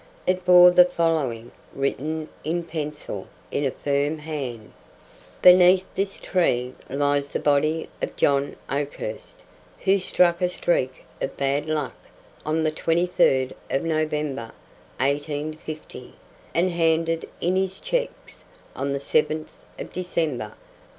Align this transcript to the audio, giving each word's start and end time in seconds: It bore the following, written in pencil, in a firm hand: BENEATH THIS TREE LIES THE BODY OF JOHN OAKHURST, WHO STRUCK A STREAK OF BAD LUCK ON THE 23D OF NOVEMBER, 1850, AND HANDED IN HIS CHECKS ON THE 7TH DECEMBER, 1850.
It 0.25 0.43
bore 0.43 0.71
the 0.71 0.83
following, 0.85 1.51
written 1.75 2.27
in 2.43 2.63
pencil, 2.63 3.27
in 3.51 3.63
a 3.63 3.69
firm 3.69 4.17
hand: 4.17 4.73
BENEATH 5.43 5.83
THIS 5.93 6.19
TREE 6.19 6.73
LIES 6.89 7.31
THE 7.31 7.39
BODY 7.39 7.87
OF 8.01 8.15
JOHN 8.15 8.55
OAKHURST, 8.71 9.41
WHO 9.81 9.99
STRUCK 9.99 10.41
A 10.41 10.49
STREAK 10.49 11.03
OF 11.21 11.37
BAD 11.37 11.67
LUCK 11.67 11.93
ON 12.43 12.63
THE 12.63 12.71
23D 12.71 13.51
OF 13.69 13.83
NOVEMBER, 13.83 14.51
1850, 14.99 16.15
AND 16.55 16.71
HANDED 16.71 17.25
IN 17.39 17.55
HIS 17.57 17.77
CHECKS 17.79 18.43
ON 18.75 18.93
THE 18.93 18.97
7TH 18.97 19.49
DECEMBER, 19.77 20.53
1850. 20.55 20.55